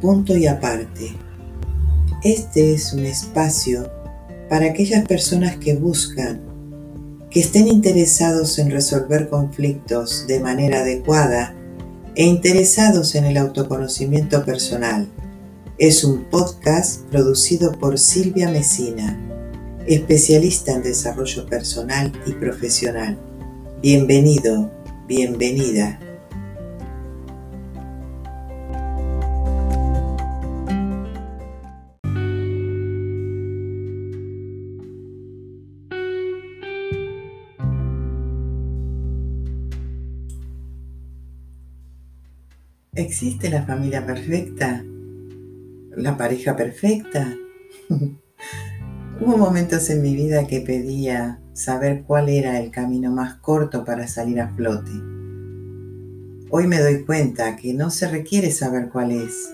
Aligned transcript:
Punto 0.00 0.36
y 0.36 0.46
aparte. 0.46 1.10
Este 2.22 2.72
es 2.72 2.92
un 2.92 3.04
espacio 3.04 3.90
para 4.48 4.66
aquellas 4.66 5.04
personas 5.06 5.56
que 5.56 5.74
buscan, 5.74 6.40
que 7.30 7.40
estén 7.40 7.66
interesados 7.66 8.60
en 8.60 8.70
resolver 8.70 9.28
conflictos 9.28 10.26
de 10.28 10.38
manera 10.38 10.80
adecuada 10.80 11.54
e 12.14 12.24
interesados 12.24 13.16
en 13.16 13.24
el 13.24 13.36
autoconocimiento 13.38 14.44
personal. 14.44 15.08
Es 15.78 16.04
un 16.04 16.24
podcast 16.24 17.02
producido 17.10 17.72
por 17.72 17.98
Silvia 17.98 18.50
Mesina, 18.50 19.18
especialista 19.88 20.72
en 20.74 20.82
desarrollo 20.84 21.44
personal 21.46 22.12
y 22.24 22.32
profesional. 22.32 23.18
Bienvenido, 23.82 24.70
bienvenida. 25.08 25.98
¿Existe 42.98 43.48
la 43.48 43.62
familia 43.62 44.04
perfecta? 44.04 44.84
¿La 45.96 46.16
pareja 46.16 46.56
perfecta? 46.56 47.32
Hubo 49.20 49.36
momentos 49.38 49.88
en 49.90 50.02
mi 50.02 50.16
vida 50.16 50.48
que 50.48 50.62
pedía 50.62 51.38
saber 51.52 52.02
cuál 52.02 52.28
era 52.28 52.58
el 52.58 52.72
camino 52.72 53.12
más 53.12 53.36
corto 53.36 53.84
para 53.84 54.08
salir 54.08 54.40
a 54.40 54.48
flote. 54.48 54.90
Hoy 56.50 56.66
me 56.66 56.80
doy 56.80 57.04
cuenta 57.04 57.54
que 57.54 57.72
no 57.72 57.90
se 57.90 58.08
requiere 58.08 58.50
saber 58.50 58.88
cuál 58.88 59.12
es. 59.12 59.48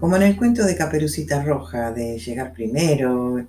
Como 0.00 0.16
en 0.16 0.22
el 0.22 0.36
cuento 0.36 0.64
de 0.64 0.74
Caperucita 0.74 1.40
Roja, 1.44 1.92
de 1.92 2.18
llegar 2.18 2.52
primero. 2.52 3.46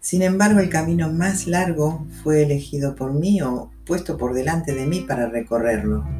Sin 0.00 0.20
embargo, 0.20 0.60
el 0.60 0.68
camino 0.68 1.10
más 1.10 1.46
largo 1.46 2.06
fue 2.22 2.42
elegido 2.42 2.94
por 2.94 3.14
mí 3.14 3.40
o 3.40 3.70
puesto 3.86 4.18
por 4.18 4.34
delante 4.34 4.74
de 4.74 4.84
mí 4.84 5.00
para 5.08 5.30
recorrerlo. 5.30 6.15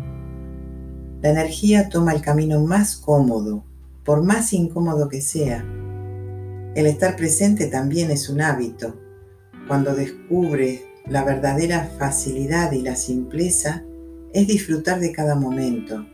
La 1.22 1.30
energía 1.30 1.88
toma 1.88 2.12
el 2.12 2.20
camino 2.20 2.60
más 2.60 2.96
cómodo, 2.96 3.64
por 4.04 4.22
más 4.22 4.52
incómodo 4.52 5.08
que 5.08 5.22
sea. 5.22 5.64
El 6.74 6.86
estar 6.86 7.16
presente 7.16 7.68
también 7.68 8.10
es 8.10 8.28
un 8.28 8.42
hábito. 8.42 8.94
Cuando 9.66 9.94
descubre 9.94 10.84
la 11.06 11.24
verdadera 11.24 11.90
facilidad 11.98 12.72
y 12.72 12.82
la 12.82 12.96
simpleza, 12.96 13.82
es 14.34 14.46
disfrutar 14.46 15.00
de 15.00 15.12
cada 15.12 15.36
momento. 15.36 16.06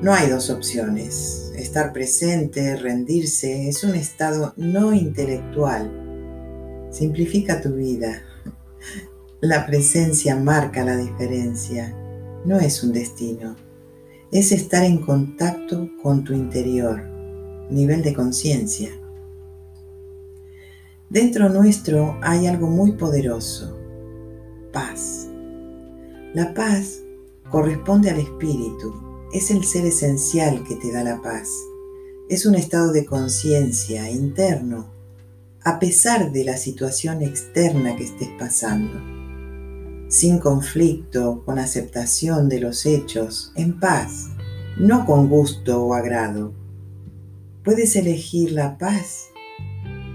No 0.00 0.12
hay 0.12 0.30
dos 0.30 0.48
opciones. 0.48 1.52
Estar 1.56 1.92
presente, 1.92 2.76
rendirse, 2.76 3.68
es 3.68 3.82
un 3.82 3.96
estado 3.96 4.54
no 4.56 4.94
intelectual. 4.94 5.90
Simplifica 6.90 7.60
tu 7.60 7.70
vida. 7.74 8.22
La 9.40 9.66
presencia 9.66 10.36
marca 10.36 10.84
la 10.84 10.96
diferencia. 10.96 11.92
No 12.44 12.60
es 12.60 12.84
un 12.84 12.92
destino 12.92 13.56
es 14.34 14.50
estar 14.50 14.82
en 14.82 14.98
contacto 14.98 15.88
con 16.02 16.24
tu 16.24 16.32
interior, 16.32 17.00
nivel 17.70 18.02
de 18.02 18.12
conciencia. 18.12 18.90
Dentro 21.08 21.48
nuestro 21.48 22.18
hay 22.20 22.48
algo 22.48 22.66
muy 22.66 22.92
poderoso, 22.94 23.78
paz. 24.72 25.28
La 26.34 26.52
paz 26.52 26.98
corresponde 27.48 28.10
al 28.10 28.18
espíritu, 28.18 28.92
es 29.32 29.52
el 29.52 29.62
ser 29.62 29.86
esencial 29.86 30.64
que 30.64 30.74
te 30.74 30.90
da 30.90 31.04
la 31.04 31.22
paz. 31.22 31.48
Es 32.28 32.44
un 32.44 32.56
estado 32.56 32.90
de 32.90 33.06
conciencia 33.06 34.10
interno, 34.10 34.92
a 35.62 35.78
pesar 35.78 36.32
de 36.32 36.42
la 36.42 36.56
situación 36.56 37.22
externa 37.22 37.94
que 37.94 38.02
estés 38.02 38.30
pasando 38.36 39.23
sin 40.08 40.38
conflicto, 40.38 41.42
con 41.44 41.58
aceptación 41.58 42.48
de 42.48 42.60
los 42.60 42.86
hechos, 42.86 43.52
en 43.56 43.78
paz, 43.78 44.30
no 44.76 45.06
con 45.06 45.28
gusto 45.28 45.84
o 45.84 45.94
agrado. 45.94 46.52
Puedes 47.62 47.96
elegir 47.96 48.52
la 48.52 48.76
paz 48.78 49.30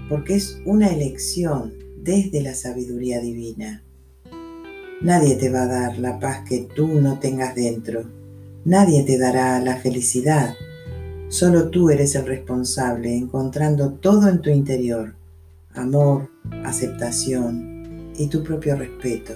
porque 0.08 0.34
es 0.34 0.60
una 0.64 0.88
elección 0.88 1.72
desde 2.02 2.42
la 2.42 2.54
sabiduría 2.54 3.20
divina. 3.20 3.82
Nadie 5.00 5.36
te 5.36 5.50
va 5.50 5.62
a 5.62 5.66
dar 5.66 5.98
la 5.98 6.18
paz 6.18 6.42
que 6.46 6.68
tú 6.74 6.88
no 7.00 7.18
tengas 7.18 7.54
dentro. 7.54 8.04
Nadie 8.64 9.02
te 9.04 9.18
dará 9.18 9.60
la 9.60 9.76
felicidad. 9.76 10.54
Solo 11.28 11.70
tú 11.70 11.90
eres 11.90 12.14
el 12.16 12.26
responsable 12.26 13.16
encontrando 13.16 13.92
todo 13.92 14.28
en 14.28 14.42
tu 14.42 14.50
interior. 14.50 15.14
Amor, 15.74 16.28
aceptación 16.64 18.12
y 18.18 18.26
tu 18.26 18.42
propio 18.42 18.76
respeto. 18.76 19.34